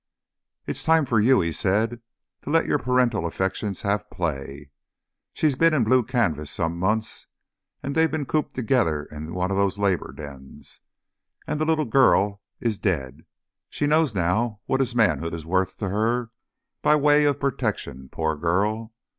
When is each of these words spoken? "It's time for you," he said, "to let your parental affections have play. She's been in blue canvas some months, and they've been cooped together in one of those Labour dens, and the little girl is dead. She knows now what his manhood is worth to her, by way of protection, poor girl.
"It's 0.65 0.83
time 0.83 1.05
for 1.05 1.19
you," 1.19 1.41
he 1.41 1.51
said, 1.51 2.01
"to 2.41 2.49
let 2.49 2.65
your 2.65 2.79
parental 2.79 3.27
affections 3.27 3.83
have 3.83 4.09
play. 4.09 4.71
She's 5.31 5.53
been 5.55 5.75
in 5.75 5.83
blue 5.83 6.01
canvas 6.01 6.49
some 6.49 6.79
months, 6.79 7.27
and 7.83 7.93
they've 7.93 8.09
been 8.09 8.25
cooped 8.25 8.55
together 8.55 9.03
in 9.03 9.35
one 9.35 9.51
of 9.51 9.57
those 9.57 9.77
Labour 9.77 10.11
dens, 10.11 10.79
and 11.45 11.61
the 11.61 11.65
little 11.65 11.85
girl 11.85 12.41
is 12.59 12.79
dead. 12.79 13.25
She 13.69 13.85
knows 13.85 14.15
now 14.15 14.61
what 14.65 14.79
his 14.79 14.95
manhood 14.95 15.35
is 15.35 15.45
worth 15.45 15.77
to 15.77 15.89
her, 15.89 16.31
by 16.81 16.95
way 16.95 17.25
of 17.25 17.39
protection, 17.39 18.09
poor 18.11 18.35
girl. 18.35 18.95